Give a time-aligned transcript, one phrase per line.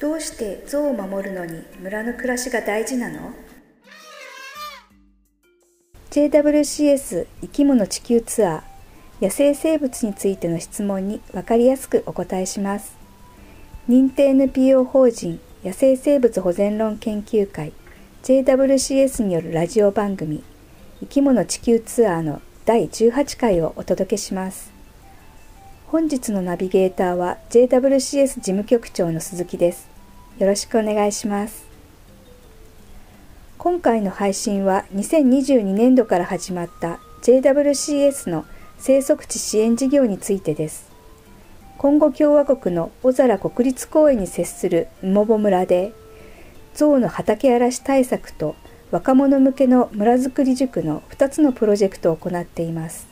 [0.00, 3.32] どうして象を守るのに村の暮らしが大事なの
[6.10, 12.96] ？JWCS 生き物地球ツアー野生生物についての質問に分かりやすくお答えします。
[13.90, 17.74] 認定 NPO 法人野生生物保全論研究会
[18.22, 20.42] JWCS によるラジオ番組
[21.00, 24.72] 生き物地球ツアーの第18回をお届けします。
[25.88, 29.89] 本日のナビゲーターは JWCS 事務局長の鈴木です。
[30.38, 31.66] よろしくお願いします。
[33.58, 38.46] 今回の配信は2022年度から始まった JWCS の
[38.78, 40.90] 生息地支援事業についてです。
[41.76, 45.92] コンゴ共和国の小皿国立公園に接するモボ村で
[46.74, 48.54] 象の畑荒らし対策と
[48.90, 53.08] 若者向けの村づくり塾の2つのプロジェクトを行っています。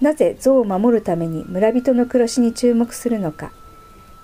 [0.00, 3.52] なぜ象を守るために村人の暮らしに注目するのか。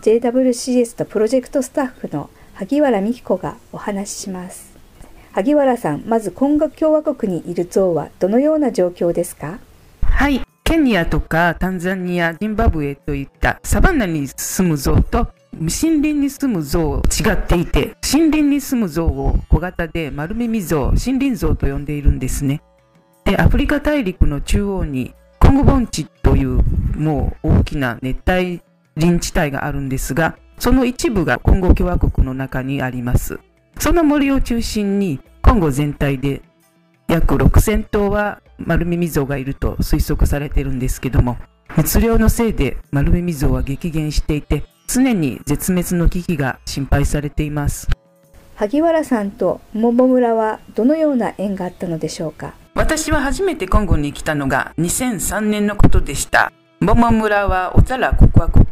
[0.07, 4.79] JWCS とプロジェクトスタッフの萩原美希子がお話しします。
[5.33, 9.59] 萩原さんまずコンゴ共和国にいる象はどのような状況ですか？
[10.03, 10.43] はい。
[10.63, 15.69] ケニアとかタンザニアジンバブエといったサバンナに住む象と森
[16.01, 22.63] 林に住む象違っていて森林に住む象を小型で丸耳象森林象と呼んでいるんですね。
[23.25, 26.63] でアフリカ大陸の中央にコンゴ盆地という
[26.97, 28.63] もう大きな熱帯
[28.97, 33.39] 林地帯があるんですが、その一部がコンゴ共和国の中にあります。
[33.79, 36.43] その森を中心に、コンゴ全体で
[37.09, 41.37] 約6000頭は丸耳象がいると推測されているんですけども、
[41.77, 47.89] 密漁のせいで丸耳象は激減していて、常に絶滅の危機が心配されています。
[48.55, 52.55] 萩原さんと桃村はどのような縁があったのでしょうか？
[52.75, 56.51] 私は初めてコンゴに来たのが2003年のことでした。
[56.81, 58.65] 桃村は小皿国は国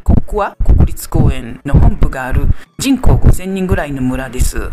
[0.84, 2.46] 立公園の本部がある
[2.78, 4.70] 人口5000人ぐらいの村です。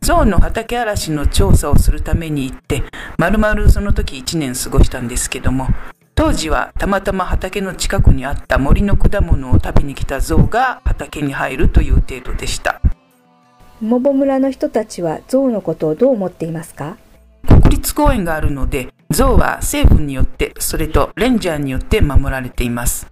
[0.00, 2.82] 象の畑荒らしの調査をするために行って、
[3.18, 5.68] まるまるその時1年過ごしたんですけども、
[6.14, 12.80] 当時はたまたま畑の近くにあった森の果物を食べに来た象が畑に入るという程度でした。
[13.80, 16.98] 桃村の人たちは象のことをどう思っていますか？
[17.48, 23.10] 国立公園があるので、象は政府によって、それとレンジャーによって守られています。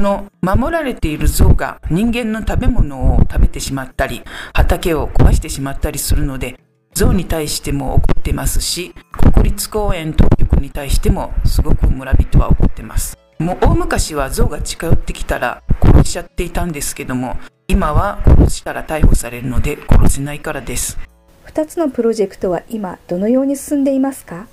[0.00, 4.22] その守られている象が人間の食べ物を食べてしまったり、
[4.54, 6.58] 畑を壊してしまったりするので、
[6.94, 8.94] 象に対しても怒ってますし、
[9.34, 13.18] 国立公園当局に対してもすごく村人は怒ってます。
[13.38, 17.36] もう大昔は象が近寄ってきたら殺しちゃっていたんですけども、
[17.68, 20.96] 今は殺したら逮捕されるので殺せないからです。
[21.44, 24.46] 2つのプロジェクトは今どのように進んでいますか？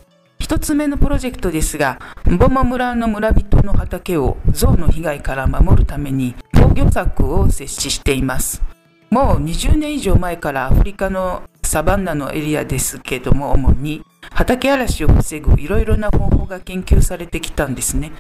[0.47, 1.99] 一つ目のプロジェクトですが、
[2.39, 8.63] ボマ村の村人の畑を象の被害から守るために防御策を設置しています。
[9.09, 18.13] もう20年以上前からアフリカのサバンナのエリアですけども、主に畑荒らしを防ぐいろいろな方法が研究されてきたんですね。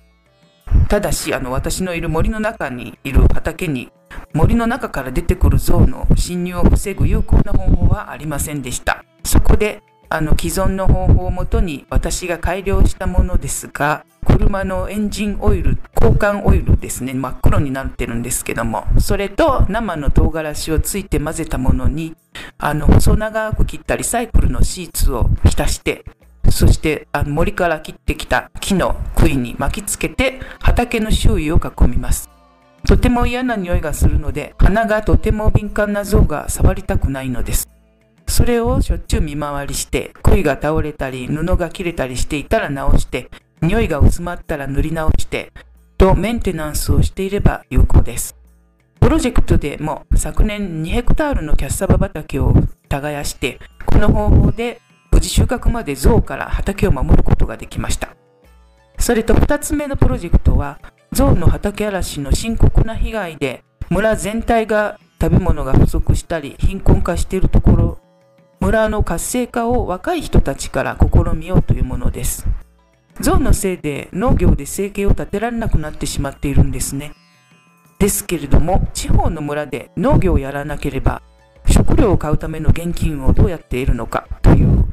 [0.89, 3.89] ただし、あの、私のいる森の中にいる畑に
[4.33, 9.05] 森の中から出てくる象の侵入を防ぐ有効な方法はありませんでした。
[9.23, 22.15] そこであの既存の方法をもとに私が改良したものですが、車のエンジンオイル、交換オイルですね、真っ黒になってるんですけども、それと生の唐辛子をついて混ぜたものに、
[22.57, 26.05] あの、細長く切ったリサイクルのシーツを浸して、
[26.49, 32.29] そしてあの森から切ってきた木の杭に巻きつけて畑の周囲を囲みます。
[32.87, 37.67] とても嫌な匂いがするので、鼻がとても敏感な象が触りたくないのです。
[38.37, 43.31] それをしょっちゅう見回りして、杭が倒れたり、布が切れたりしていたら直して、
[43.63, 45.51] 匂いが薄まったら塗り直して、
[45.97, 48.37] とメンテナンスをしていれば有効です。
[48.99, 52.53] プロジェクトでも昨年2ヘクタールのキャッサバ畑を
[52.87, 54.81] 耕して、この方法で
[55.11, 58.15] 無事収穫まで象から畑を守ることができました。
[58.99, 60.79] それと2つ目のプロジェクトは、
[61.11, 68.06] 象の畑荒らしの深刻な被害で村全体が食べ物が不足したり貧困化しているところ
[68.59, 72.45] 村の活性化を若い人たちから試みようというものです。
[73.21, 77.13] 象のせいで農業で生計を立てられなくなってしまっているんですね。
[77.99, 81.21] ですけれども、地方の村で農業をやらなければ、
[81.67, 84.85] 食料を買うための現金をどうやって得るのかという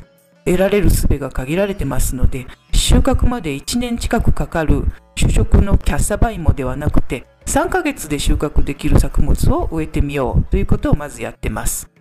[0.45, 4.85] 得られる術が限られてますので、収穫まで1年近くかかる
[5.17, 11.94] 主食のキャッサバイモではなくて、3ヶ月で収穫できる作物を植えてみようということをまずやってます。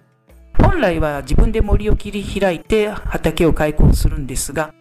[0.63, 4.73] 本来は自分で森を切り開いて畑を開墾するんですが、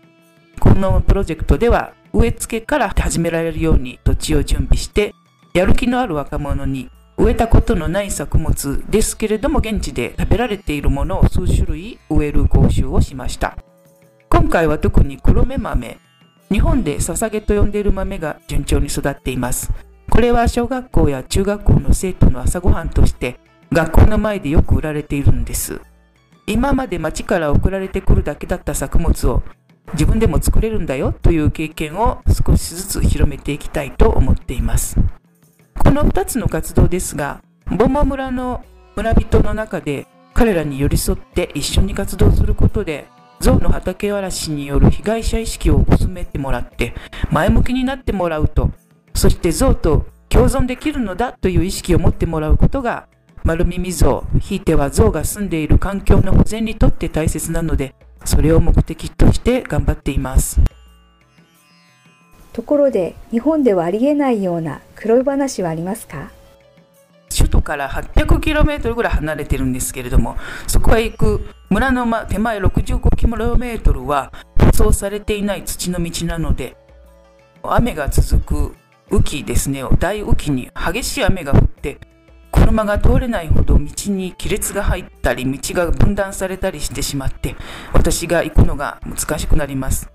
[0.60, 5.12] このプロジェクトでは植え付けから始められるように土地を準備して、
[5.54, 6.88] やる気のある若者に
[7.18, 13.58] 植えたことのない作物ですけれども現地で食べられているものを数種類植える講習をしました。
[14.30, 15.98] 今回は特に黒目豆
[16.50, 19.72] 日本で捧げと呼んでいる豆が順調に育っています。
[20.10, 23.40] これは小学校や中学校の生徒の朝ごはんとして
[23.72, 25.80] 学校の前でよく売られているんです
[26.46, 29.42] 今まで町から送られてくるだけだった作物を
[29.94, 34.96] 自分でも作れるんだよという経験を少しずつ広めていきたいと思っています。
[35.78, 38.64] この2つの活動ですが、ボンマ村の
[38.96, 43.06] 村人の中で彼らに寄り添って一緒に活動することで、
[43.40, 46.94] 象の畑荒らしによる被害者意識を薄めてもらって、
[47.30, 48.70] 前向きになってもらうと、
[49.14, 53.08] そして象と共存できるのだという意識を持ってもらうことが、
[53.44, 57.94] 丸耳象、ひいては象が住んでいる環境の保全にとって大切なので、
[58.24, 60.60] それを目的として頑張っています。
[62.52, 66.30] ところで日本ではありえないような黒い話はありますか？
[67.34, 70.36] 首都から 800km ぐらい離れてるんですけれども
[70.66, 74.30] そこへ行く村の手前 65km は
[74.60, 76.76] 舗装されていない土の道なので
[77.62, 78.76] 雨が続く
[79.10, 81.71] 雨季ですね大雨季に激しい雨が降って
[82.62, 83.80] 車が通れないほど道
[84.12, 87.56] に亀裂が入ったり道が分断されたりしてしまって
[87.92, 90.08] 私が行くのが難しくなります。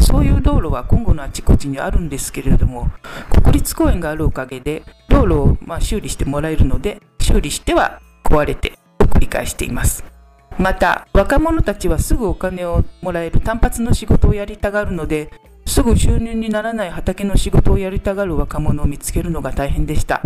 [0.00, 2.90] そういう道路は今後のあちこちにあるんですけれども
[3.30, 10.04] 国立公園があるおかげで道路をま修理してもらえるので修理しては壊れてを繰り返しています。
[10.58, 15.30] また若者たちはすぐお金をもらえる単発の仕事をやりたがるので
[15.66, 20.22] すぐ収入にならない畑の仕事をやりたがる若者を見つけるのが大変でした。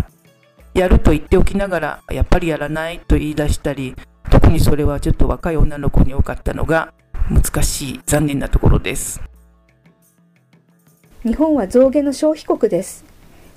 [0.77, 3.95] やると言っておきながら、やっぱりやらないと言い出したり、
[4.29, 6.93] 特にそれはちょっと若い女の子に多かったのが
[7.31, 9.19] 難しい、残念なところです。
[11.23, 13.05] 日本は象牙の消費国です。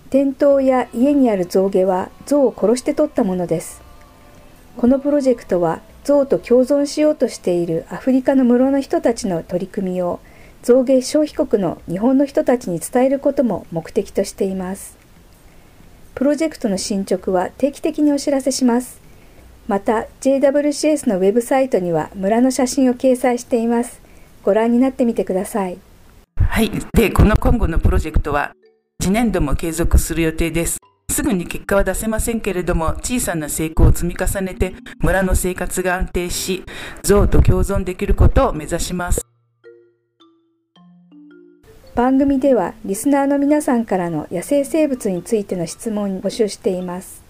[0.08, 3.82] 店頭や家にある象牙は象を殺して取ったものです。
[4.78, 10.20] このプロジェクトは象と共存しようとしているアフリカの室の人たちの取り組みを
[10.62, 14.99] 象牙消費国の日本の人たちに伝えることも目的としています。
[16.14, 19.00] プロジェクトの進捗は定期的にお知らせします。
[19.68, 24.00] また JWCS のウェブサイトには村の写真を掲載しています。
[24.42, 25.78] ご覧になってみてください。
[26.36, 26.70] はい。
[26.92, 28.52] で、この今後のプロジェクトは
[29.00, 30.78] 次年度も継続する予定です。
[31.10, 36.64] すぐに結果は出せませんけれども、小さな成功を積み重ねて村の生活が安定し、
[37.02, 39.29] 象と共存できることを目指します。
[42.00, 47.22] 番組ではリスナーの皆さんからの野生生物についての質問を募集しています。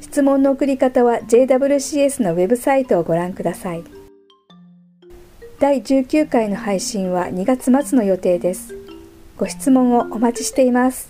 [0.00, 3.84] 質問の送り方は JWCS のウェブサイトをご覧ください。
[5.60, 8.74] 第19回の配信は2月末の予定です。
[9.36, 11.08] ご質問をお待ちしています。